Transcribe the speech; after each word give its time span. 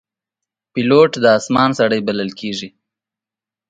پیلوټ 0.73 1.11
د 1.23 1.25
آسمان 1.37 1.69
سړی 1.79 1.99
بلل 2.07 2.31
کېږي. 2.39 2.69